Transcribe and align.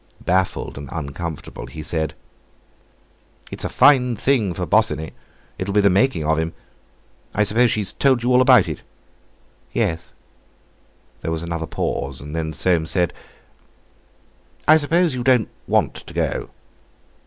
Baffled 0.25 0.79
and 0.79 0.89
uncomfortable, 0.91 1.67
he 1.67 1.83
said: 1.83 2.15
"It's 3.51 3.63
a 3.63 3.69
fine 3.69 4.15
thing 4.15 4.51
for 4.55 4.65
Bosinney, 4.65 5.13
it'll 5.59 5.75
be 5.75 5.79
the 5.79 5.91
making 5.91 6.25
of 6.25 6.39
him. 6.39 6.53
I 7.35 7.43
suppose 7.43 7.69
she's 7.69 7.93
told 7.93 8.23
you 8.23 8.31
all 8.33 8.41
about 8.41 8.67
it?" 8.67 8.81
"Yes." 9.73 10.13
There 11.21 11.31
was 11.31 11.43
another 11.43 11.67
pause, 11.67 12.19
and 12.19 12.35
then 12.35 12.51
Soames 12.51 12.89
said: 12.89 13.13
"I 14.67 14.77
suppose 14.77 15.13
you 15.13 15.21
don't 15.23 15.49
want 15.67 15.93
to, 15.93 16.13
go?" 16.15 16.49